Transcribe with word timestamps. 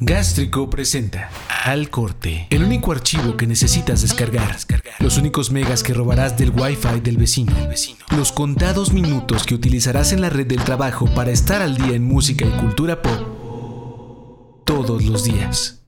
Gástrico 0.00 0.70
presenta 0.70 1.28
Al 1.64 1.90
Corte, 1.90 2.46
el 2.50 2.62
único 2.62 2.92
archivo 2.92 3.36
que 3.36 3.48
necesitas 3.48 4.00
descargar, 4.00 4.56
los 5.00 5.18
únicos 5.18 5.50
megas 5.50 5.82
que 5.82 5.92
robarás 5.92 6.38
del 6.38 6.50
Wi-Fi 6.50 7.00
del 7.00 7.16
vecino, 7.16 7.52
los 8.16 8.30
contados 8.30 8.92
minutos 8.92 9.42
que 9.42 9.56
utilizarás 9.56 10.12
en 10.12 10.20
la 10.20 10.30
red 10.30 10.46
del 10.46 10.62
trabajo 10.62 11.12
para 11.16 11.32
estar 11.32 11.62
al 11.62 11.76
día 11.76 11.96
en 11.96 12.04
música 12.04 12.46
y 12.46 12.60
cultura 12.60 13.02
pop 13.02 14.62
todos 14.64 15.02
los 15.04 15.24
días. 15.24 15.82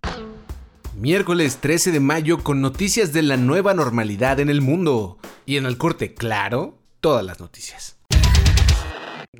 Miércoles 0.96 1.58
13 1.60 1.92
de 1.92 2.00
mayo 2.00 2.42
con 2.42 2.60
noticias 2.60 3.12
de 3.12 3.22
la 3.22 3.36
nueva 3.36 3.74
normalidad 3.74 4.40
en 4.40 4.50
el 4.50 4.60
mundo. 4.60 5.18
Y 5.46 5.56
en 5.56 5.66
Al 5.66 5.78
Corte, 5.78 6.14
claro, 6.14 6.78
todas 7.00 7.24
las 7.24 7.38
noticias. 7.38 7.99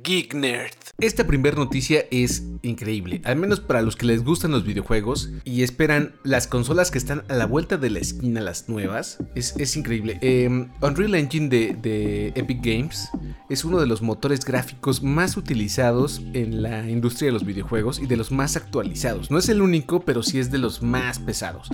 Geek 0.03 0.33
Nerd. 0.35 0.71
Esta 0.99 1.27
primera 1.27 1.57
noticia 1.57 2.05
es 2.11 2.43
increíble, 2.61 3.21
al 3.25 3.35
menos 3.35 3.59
para 3.59 3.81
los 3.81 3.95
que 3.95 4.05
les 4.05 4.23
gustan 4.23 4.51
los 4.51 4.63
videojuegos 4.63 5.29
y 5.43 5.63
esperan 5.63 6.15
las 6.23 6.47
consolas 6.47 6.91
que 6.91 6.97
están 6.97 7.23
a 7.27 7.35
la 7.35 7.45
vuelta 7.45 7.77
de 7.77 7.89
la 7.89 7.99
esquina, 7.99 8.39
las 8.39 8.69
nuevas. 8.69 9.17
Es, 9.35 9.75
increíble. 9.75 10.17
Em, 10.21 10.69
Unreal 10.81 11.15
Engine 11.15 11.49
de, 11.49 11.73
de, 11.73 12.27
Epic 12.35 12.63
Games 12.63 13.09
es 13.49 13.65
uno 13.65 13.79
de 13.79 13.87
los 13.87 14.01
motores 14.01 14.45
gráficos 14.45 15.03
más 15.03 15.35
utilizados 15.37 16.21
en 16.33 16.61
la 16.61 16.89
industria 16.89 17.27
de 17.27 17.33
los 17.33 17.45
videojuegos 17.45 17.99
y 17.99 18.05
de 18.05 18.17
los 18.17 18.31
más 18.31 18.55
actualizados. 18.55 19.29
No 19.29 19.39
es 19.39 19.49
el 19.49 19.61
único, 19.61 20.01
pero 20.01 20.23
sí 20.23 20.39
es 20.39 20.51
de 20.51 20.57
los 20.57 20.81
más 20.81 21.19
pesados. 21.19 21.67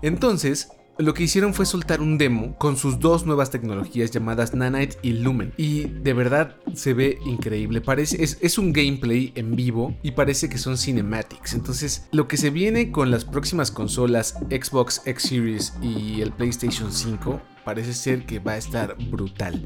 Entonces, 0.00 0.68
lo 0.98 1.14
que 1.14 1.24
hicieron 1.24 1.54
fue 1.54 1.66
soltar 1.66 2.00
un 2.00 2.18
demo 2.18 2.56
con 2.58 2.76
sus 2.76 3.00
dos 3.00 3.26
nuevas 3.26 3.50
tecnologías 3.50 4.10
llamadas 4.10 4.54
Nanite 4.54 4.96
y 5.02 5.14
Lumen. 5.14 5.52
Y 5.56 5.84
de 5.84 6.12
verdad 6.12 6.56
se 6.74 6.94
ve 6.94 7.18
increíble. 7.26 7.80
Parece, 7.80 8.22
es, 8.22 8.38
es, 8.40 8.58
un 8.58 8.72
gameplay 8.72 9.32
en 9.34 9.56
vivo 9.56 9.96
y 10.02 10.12
parece 10.12 10.48
que 10.48 10.58
son 10.58 10.78
cinematics. 10.78 11.54
Entonces, 11.54 12.06
lo 12.12 12.28
que 12.28 12.36
se 12.36 12.50
viene 12.50 12.92
con 12.92 13.10
las 13.10 13.24
próximas 13.24 13.70
consolas 13.70 14.34
Xbox 14.50 15.02
X 15.04 15.22
Series 15.22 15.72
y 15.82 16.20
el 16.20 16.32
PlayStation 16.32 16.92
5 16.92 17.40
parece 17.64 17.94
ser 17.94 18.26
que 18.26 18.38
va 18.38 18.52
a 18.52 18.56
estar 18.56 18.96
brutal. 19.10 19.64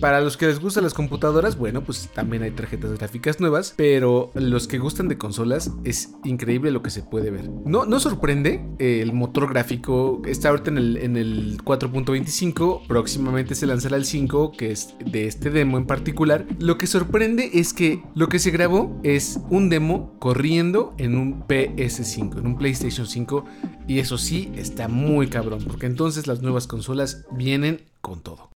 Para 0.00 0.20
los 0.20 0.36
que 0.36 0.46
les 0.46 0.60
gustan 0.60 0.84
las 0.84 0.94
computadoras, 0.94 1.56
bueno, 1.56 1.82
pues 1.82 2.10
también 2.14 2.42
hay 2.42 2.50
tarjetas 2.50 2.92
gráficas 2.98 3.40
nuevas, 3.40 3.74
pero 3.76 4.30
los 4.34 4.68
que 4.68 4.78
gustan 4.78 5.08
de 5.08 5.18
consolas 5.18 5.70
es 5.84 6.10
increíble 6.24 6.70
lo 6.70 6.82
que 6.82 6.90
se 6.90 7.02
puede 7.02 7.30
ver. 7.30 7.48
No, 7.64 7.86
no 7.86 8.00
sorprende, 8.00 8.64
el 8.78 9.12
motor 9.12 9.48
gráfico 9.48 10.22
está 10.26 10.50
ahorita 10.50 10.70
en 10.70 10.78
el, 10.78 10.96
en 10.98 11.16
el 11.16 11.58
4.25, 11.62 12.86
próximamente 12.86 13.54
se 13.54 13.66
lanzará 13.66 13.96
el 13.96 14.04
5, 14.04 14.52
que 14.52 14.72
es 14.72 14.94
de 15.04 15.26
este 15.26 15.50
demo 15.50 15.78
en 15.78 15.86
particular. 15.86 16.46
Lo 16.58 16.78
que 16.78 16.86
sorprende 16.86 17.50
es 17.54 17.72
que 17.72 18.02
lo 18.14 18.28
que 18.28 18.38
se 18.38 18.50
grabó 18.50 19.00
es 19.02 19.40
un 19.50 19.68
demo 19.68 20.16
corriendo 20.18 20.94
en 20.98 21.16
un 21.16 21.46
PS5, 21.46 22.38
en 22.38 22.46
un 22.46 22.58
PlayStation 22.58 23.06
5, 23.06 23.44
y 23.88 23.98
eso 24.00 24.18
sí 24.18 24.50
está 24.56 24.88
muy 24.88 25.28
cabrón, 25.28 25.64
porque 25.66 25.86
entonces 25.86 26.26
las 26.26 26.42
nuevas 26.42 26.66
consolas 26.66 27.24
vienen 27.36 27.82
con 28.00 28.20
todo. 28.20 28.50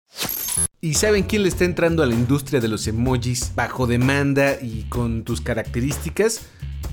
¿Y 0.80 0.94
saben 0.94 1.24
quién 1.24 1.42
le 1.42 1.48
está 1.48 1.64
entrando 1.64 2.02
a 2.02 2.06
la 2.06 2.14
industria 2.14 2.60
de 2.60 2.68
los 2.68 2.86
emojis 2.86 3.52
bajo 3.54 3.86
demanda 3.86 4.54
y 4.60 4.84
con 4.88 5.24
tus 5.24 5.40
características? 5.40 6.46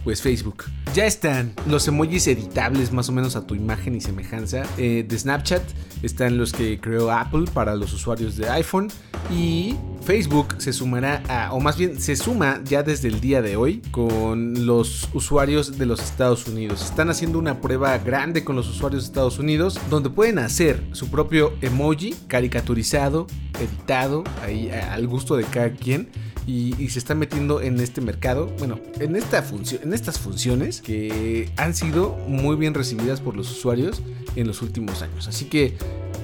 Pues 0.03 0.21
Facebook. 0.21 0.65
Ya 0.93 1.05
están 1.05 1.53
los 1.67 1.87
emojis 1.87 2.27
editables 2.27 2.91
más 2.91 3.09
o 3.09 3.11
menos 3.11 3.35
a 3.35 3.45
tu 3.45 3.53
imagen 3.53 3.95
y 3.95 4.01
semejanza 4.01 4.63
eh, 4.77 5.05
de 5.07 5.19
Snapchat. 5.19 5.61
Están 6.01 6.37
los 6.37 6.51
que 6.51 6.79
creó 6.79 7.11
Apple 7.11 7.45
para 7.53 7.75
los 7.75 7.93
usuarios 7.93 8.37
de 8.37 8.49
iPhone. 8.49 8.89
Y 9.31 9.75
Facebook 10.03 10.55
se 10.59 10.71
sumará 10.71 11.23
a, 11.27 11.51
o 11.53 11.59
más 11.59 11.77
bien 11.77 11.99
se 11.99 12.15
suma 12.15 12.61
ya 12.63 12.83
desde 12.83 13.07
el 13.07 13.19
día 13.19 13.41
de 13.41 13.55
hoy 13.55 13.81
con 13.91 14.65
los 14.65 15.09
usuarios 15.13 15.79
de 15.79 15.87
los 15.87 15.99
Estados 15.99 16.47
Unidos. 16.47 16.83
Están 16.83 17.09
haciendo 17.09 17.39
una 17.39 17.59
prueba 17.59 17.97
grande 17.97 18.43
con 18.43 18.55
los 18.55 18.69
usuarios 18.69 19.03
de 19.03 19.07
Estados 19.07 19.39
Unidos 19.39 19.79
donde 19.89 20.11
pueden 20.11 20.37
hacer 20.37 20.83
su 20.91 21.09
propio 21.09 21.53
emoji 21.61 22.13
caricaturizado, 22.27 23.25
editado, 23.59 24.23
ahí 24.43 24.69
al 24.69 25.07
gusto 25.07 25.35
de 25.35 25.43
cada 25.45 25.71
quien 25.71 26.07
y, 26.47 26.89
se 26.89 26.99
está 26.99 27.15
metiendo 27.15 27.61
en 27.61 27.79
este 27.79 28.01
mercado, 28.01 28.47
bueno, 28.59 28.79
en, 28.99 29.15
esta 29.15 29.43
en 29.81 29.93
estas 29.93 30.19
funciones 30.19 30.81
que 30.81 31.49
han 31.57 31.73
sido 31.73 32.15
muy 32.27 32.55
bien 32.55 32.73
recibidas 32.73 33.21
por 33.21 33.35
los 33.35 33.49
usuarios 33.49 34.01
en 34.35 34.47
los 34.47 34.61
últimos 34.61 35.01
años. 35.01 35.27
Así 35.27 35.45
que 35.45 35.75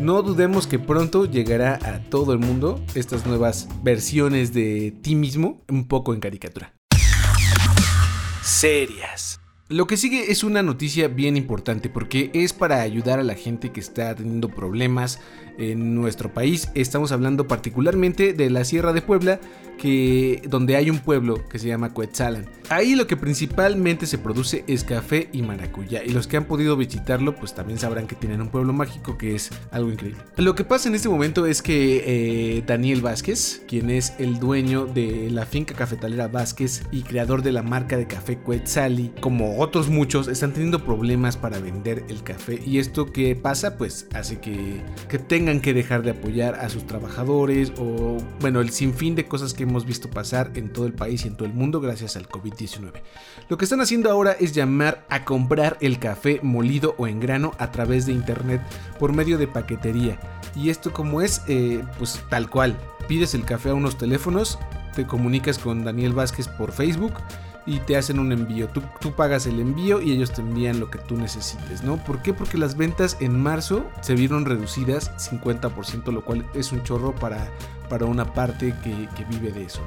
no 0.02 0.24
dudemos 0.24 0.66
que 0.66 0.80
pronto 0.80 1.26
llegará 1.26 1.76
a 1.84 2.00
todo 2.10 2.34
el 2.34 2.40
mundo 2.40 2.84
estas 2.96 3.26
nuevas 3.28 3.70
versiones 3.84 4.52
de 4.52 4.94
ti 5.02 5.14
mismo, 5.16 5.62
un 5.70 5.88
poco 5.88 6.14
en 6.14 6.20
caricatura. 6.20 6.74
Serias. 8.42 9.40
Lo 9.70 9.88
que 9.88 9.96
sigue 9.96 10.32
es 10.32 10.44
una 10.44 10.64
noticia 10.64 11.08
bien 11.08 11.38
importante 11.38 11.88
porque 11.88 12.32
es 12.34 12.52
para 12.52 12.82
ayudar 12.82 13.20
a 13.20 13.24
la 13.24 13.36
gente 13.36 13.72
que 13.72 13.80
está 13.80 14.14
teniendo 14.16 14.50
problemas 14.50 15.20
en 15.58 15.96
nuestro 15.96 16.34
país. 16.34 16.70
Estamos 16.74 17.12
hablando 17.12 17.48
particularmente 17.48 18.34
de 18.34 18.50
la 18.50 18.66
Sierra 18.66 18.92
de 18.92 19.02
Puebla, 19.02 19.40
que, 19.82 20.44
donde 20.48 20.76
hay 20.76 20.92
un 20.92 21.00
pueblo 21.00 21.44
que 21.50 21.58
se 21.58 21.68
llama 21.68 21.92
Coetzalan. 21.92 22.46
Ahí 22.70 22.94
lo 22.94 23.08
que 23.08 23.18
principalmente 23.18 24.06
se 24.06 24.20
produce 24.20 24.64
es 24.68 24.84
café 24.84 25.28
y 25.34 25.42
maracuyá. 25.42 26.04
Y 26.04 26.10
los 26.12 26.28
que 26.28 26.38
han 26.38 26.46
podido 26.46 26.78
visitarlo, 26.78 27.36
pues 27.36 27.56
también 27.56 27.80
sabrán 27.80 28.06
que 28.06 28.16
tienen 28.16 28.42
un 28.42 28.50
pueblo 28.50 28.74
mágico 28.74 29.18
que 29.18 29.34
es 29.34 29.50
algo 29.72 29.92
increíble. 29.92 30.22
Lo 30.38 30.54
que 30.54 30.64
pasa 30.64 30.88
en 30.88 30.94
este 30.94 31.10
momento 31.10 31.48
es 31.48 31.64
que 31.64 32.04
eh, 32.06 32.64
Daniel 32.66 33.02
Vázquez, 33.02 33.64
quien 33.68 33.90
es 33.90 34.14
el 34.20 34.40
dueño 34.40 34.86
de 34.86 35.30
la 35.32 35.48
finca 35.48 35.74
cafetalera 35.74 36.28
Vázquez 36.28 36.84
y 36.92 37.02
creador 37.02 37.42
de 37.42 37.52
la 37.52 37.64
marca 37.64 37.98
de 37.98 38.06
café 38.06 38.38
Coetzali, 38.38 39.12
como 39.20 39.58
otros 39.60 39.90
muchos, 39.90 40.28
están 40.28 40.54
teniendo 40.54 40.86
problemas 40.86 41.38
para 41.38 41.58
vender 41.58 42.06
el 42.08 42.22
café. 42.22 42.62
Y 42.64 42.78
esto 42.78 43.12
que 43.12 43.36
pasa, 43.36 43.78
pues 43.78 44.06
hace 44.14 44.40
que, 44.40 44.80
que 45.10 45.18
tengan 45.18 45.60
que 45.60 45.74
dejar 45.74 46.04
de 46.04 46.12
apoyar 46.12 46.54
a 46.56 46.70
sus 46.70 46.86
trabajadores 46.86 47.74
o, 47.80 48.20
bueno, 48.40 48.62
el 48.62 48.70
sinfín 48.70 49.16
de 49.16 49.26
cosas 49.26 49.56
que 49.56 49.66
hemos 49.72 49.86
visto 49.86 50.10
pasar 50.10 50.52
en 50.56 50.72
todo 50.72 50.86
el 50.86 50.94
país 50.94 51.24
y 51.24 51.30
en 51.30 51.36
todo 51.36 51.48
el 51.48 51.54
mundo 51.54 51.80
gracias 51.80 52.18
al 52.18 52.28
COVID-19. 52.28 52.92
Lo 53.50 53.58
que 53.58 53.66
están 53.66 53.82
haciendo 53.82 54.12
ahora 54.12 54.34
es 54.34 54.52
llamar 54.52 55.06
a 55.10 55.24
comprar 55.24 55.78
el 55.82 55.98
café 55.98 56.40
molido 56.44 56.94
o 56.98 57.08
en 57.08 57.20
grano 57.20 57.54
a 57.58 57.72
través 57.72 58.06
de 58.06 58.12
internet 58.12 58.62
por 59.00 59.14
medio 59.14 59.38
de 59.38 59.48
paquetería. 59.48 60.20
Y 60.56 60.70
esto 60.70 60.92
como 60.92 61.22
es, 61.22 61.42
eh, 61.48 61.84
pues 61.98 62.22
tal 62.30 62.50
cual, 62.50 62.78
pides 63.08 63.34
el 63.34 63.46
café 63.46 63.70
a 63.70 63.74
unos 63.74 63.98
teléfonos, 63.98 64.60
te 64.94 65.08
comunicas 65.08 65.58
con 65.58 65.86
Daniel 65.86 66.12
Vázquez 66.12 66.50
por 66.50 66.74
Facebook, 66.74 67.14
y 67.66 67.80
te 67.80 67.96
hacen 67.96 68.20
un 68.20 68.32
envío. 68.32 68.68
Tú, 68.70 68.82
tú, 69.00 69.12
pagas 69.14 69.46
el 69.46 69.60
envío 69.60 70.02
y 70.02 70.12
ellos 70.12 70.32
te 70.32 70.42
envían 70.42 70.80
lo 70.80 70.90
que 70.90 70.98
tú 70.98 71.16
necesites, 71.16 71.84
¿no? 71.84 71.98
¿Por 71.98 72.22
qué? 72.22 72.34
Porque 72.34 72.58
las 72.58 72.76
ventas 72.76 73.18
en 73.20 73.40
marzo 73.40 73.86
se 74.02 74.16
vieron 74.16 74.46
reducidas 74.46 75.12
50%, 75.18 76.12
lo 76.12 76.26
cual 76.26 76.46
es 76.56 76.72
un 76.72 76.84
chorro 76.84 77.14
para 77.14 77.48
para 77.92 78.06
una 78.06 78.34
parte 78.34 78.74
que, 78.82 79.26
vive 79.30 79.52
de 79.52 79.66
eso. 79.66 79.82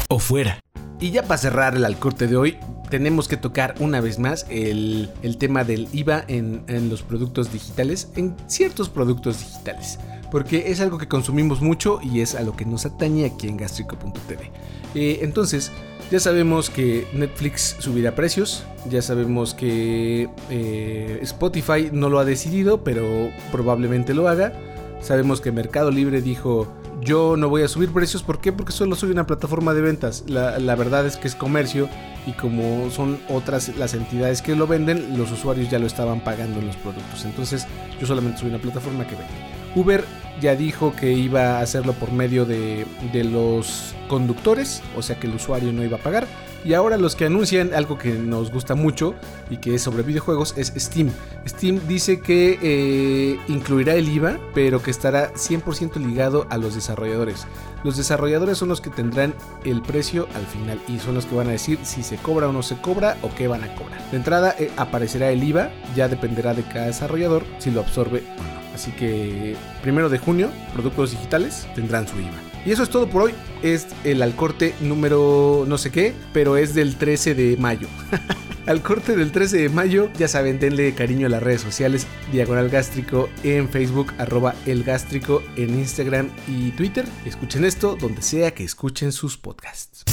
O 0.09 0.19
fuera. 0.19 0.61
Y 1.01 1.13
ya 1.13 1.23
para 1.23 1.39
cerrar 1.39 1.77
el 1.77 1.85
al 1.87 1.99
corte 1.99 2.27
de 2.27 2.37
hoy, 2.37 2.59
tenemos 2.91 3.27
que 3.27 3.39
tocar 3.39 3.75
una 3.79 4.03
vez 4.03 4.19
más 4.19 4.45
el, 4.51 5.09
tema 5.39 5.65
del 5.65 5.89
IVA 5.95 6.27
en, 6.29 6.63
en 6.67 6.91
los 6.91 7.01
productos 7.01 7.55
digitales, 7.55 8.09
en 8.17 8.37
ciertos 8.49 8.91
productos 8.91 9.39
digitales 9.41 9.99
porque 10.31 10.71
es 10.71 10.81
algo 10.81 10.99
que 10.99 11.09
consumimos 11.09 11.61
mucho 11.61 12.01
y 12.03 12.21
es 12.21 12.35
a 12.35 12.43
lo 12.43 12.57
que 12.57 12.65
nos 12.65 12.87
atañe 12.87 13.25
aquí 13.25 13.49
en 13.49 13.57
gastrico.tv. 13.57 14.51
Eh, 14.95 15.21
entonces, 15.23 15.73
ya 16.11 16.21
sabemos 16.21 16.71
que 16.71 17.07
Netflix 17.13 17.77
subirá 17.79 18.15
precios, 18.15 18.65
ya 18.89 19.03
sabemos 19.03 19.55
que 19.55 20.29
eh, 20.51 21.19
Spotify 21.23 21.91
no 21.93 22.09
lo 22.09 22.19
ha 22.19 22.25
decidido, 22.25 22.83
pero 22.83 23.05
probablemente 23.53 24.15
lo 24.15 24.29
haga. 24.29 24.53
Sabemos 25.01 25.41
que 25.41 25.53
Mercado 25.53 25.91
Libre 25.91 26.23
dijo, 26.23 26.67
yo 27.01 27.37
no 27.37 27.49
voy 27.49 27.63
a 27.63 27.69
subir 27.69 27.93
precios, 27.93 28.23
¿por 28.23 28.41
qué? 28.41 28.53
Porque 28.53 28.73
solo 28.73 28.97
soy 28.97 29.11
una 29.11 29.27
plataforma 29.27 29.75
de 29.75 29.83
ventas. 29.83 30.25
La, 30.27 30.59
la, 30.59 30.75
verdad 30.75 31.07
es 31.07 31.17
que 31.17 31.29
es 31.29 31.35
comercio 31.35 31.89
y 32.27 32.33
como 32.33 32.91
son 32.91 33.19
otras 33.29 33.77
las 33.77 33.95
entidades 33.95 34.43
que 34.43 34.57
lo 34.57 34.67
venden, 34.67 35.17
los 35.17 35.31
usuarios 35.31 35.71
ya 35.71 35.79
lo 35.79 35.87
estaban 35.87 36.25
pagando 36.25 36.59
en 36.59 36.67
los 36.67 36.77
productos. 36.77 37.25
Entonces 37.25 37.67
yo 38.01 38.07
solamente 38.07 38.41
soy 38.41 38.49
una 38.49 38.59
plataforma 38.59 39.07
que 39.07 39.15
vende. 39.15 39.58
Uber 39.75 40.05
ya 40.41 40.55
dijo 40.55 40.95
que 40.95 41.13
iba 41.13 41.59
a 41.59 41.61
hacerlo 41.61 41.93
por 41.93 42.13
medio 42.13 42.45
de, 42.45 42.87
los 43.25 43.95
conductores, 44.09 44.83
o 44.97 45.03
sea 45.03 45.19
que 45.19 45.27
el 45.27 45.35
usuario 45.35 45.73
no 45.73 45.85
iba 45.85 45.97
a 45.97 46.01
pagar. 46.01 46.27
Y 46.65 46.75
ahora 46.75 46.97
los 46.97 47.15
que 47.15 47.25
anuncian 47.25 47.73
algo 47.73 47.99
que 47.99 48.11
nos 48.11 48.51
gusta 48.51 48.75
mucho 48.75 49.15
y 49.49 49.59
que 49.59 49.77
es 49.77 49.83
sobre 49.83 50.03
videojuegos 50.03 50.55
es 50.57 50.73
Steam. 50.77 51.11
Steam 51.47 51.81
dice 51.87 52.21
que 52.21 52.59
eh, 52.61 53.39
incluirá 53.47 53.95
el 53.95 54.09
IVA, 54.09 54.39
pero 54.55 54.83
que 54.83 54.91
estará 54.91 55.33
100% 55.35 55.97
ligado 56.05 56.47
a 56.51 56.59
los 56.59 56.75
desarrolladores. 56.75 57.47
Los 57.85 57.97
desarrolladores 57.97 58.59
son 58.59 58.69
los 58.69 58.81
que 58.81 58.91
tendrán 58.91 59.35
el 59.65 59.83
precio 59.83 60.27
al 60.35 60.45
final 60.47 60.81
y 60.89 60.99
son 60.99 61.15
los 61.15 61.27
que 61.27 61.37
van 61.37 61.47
a 61.47 61.53
decir 61.53 61.79
si 61.85 62.03
se 62.03 62.17
cobra 62.17 62.49
o 62.49 62.53
no 62.53 62.65
se 62.65 62.77
cobra 62.81 63.17
o 63.23 63.33
qué 63.35 63.47
van 63.47 63.63
a 63.63 63.73
cobrar. 63.77 64.03
De 64.11 64.17
entrada 64.17 64.57
eh, 64.59 64.71
aparecerá 64.77 65.31
el 65.31 65.45
IVA, 65.45 65.71
ya 65.95 66.09
dependerá 66.09 66.55
de 66.55 66.65
cada 66.65 66.87
desarrollador 66.87 67.45
si 67.59 67.71
lo 67.71 67.81
absorbe 67.81 68.25
o 68.37 68.43
no. 68.43 68.59
Así 68.79 68.93
que 68.93 69.57
primero 69.83 70.09
de 70.09 70.21
junio, 70.29 70.53
productos 70.75 71.13
digitales 71.13 71.67
tendrán 71.75 72.07
su 72.07 72.21
IVA. 72.21 72.39
Y 72.67 72.71
eso 72.71 72.83
es 72.83 72.91
todo 72.91 73.09
por 73.09 73.23
hoy. 73.23 73.35
Es 73.63 73.87
el 74.05 74.21
alcorte 74.21 74.75
número 74.83 75.65
no 75.67 75.79
sé 75.79 75.91
qué, 75.91 76.13
pero 76.35 76.59
es 76.59 76.75
del 76.75 76.97
13 76.97 77.35
de 77.35 77.57
mayo. 77.57 77.89
al 78.67 78.83
corte 78.83 79.17
del 79.17 79.33
13 79.33 79.57
de 79.57 79.69
mayo, 79.71 80.11
ya 80.19 80.29
saben, 80.29 80.59
denle 80.59 80.93
cariño 80.93 81.29
a 81.29 81.31
las 81.31 81.43
redes 81.43 81.63
sociales, 81.63 82.07
Diagonal 82.31 82.69
Gástrico 82.69 83.31
en 83.43 83.71
Facebook, 83.71 84.13
arroba 84.19 84.55
El 84.67 84.85
Gástrico 84.85 85.43
en 85.57 85.71
Instagram 85.71 86.29
y 86.47 86.73
Twitter. 86.73 87.07
Escuchen 87.25 87.65
esto 87.65 87.97
donde 87.99 88.21
sea 88.21 88.51
que 88.51 88.65
escuchen 88.65 89.13
sus 89.13 89.39
podcasts. 89.39 90.05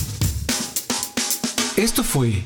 Esto 1.75 2.05
fue 2.05 2.45